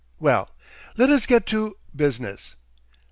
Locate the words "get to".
1.27-1.75